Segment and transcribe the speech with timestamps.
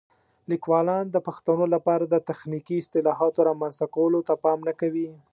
[0.51, 5.07] لیکوالان د پښتو لپاره د تخنیکي اصطلاحاتو رامنځته کولو ته پام نه کوي.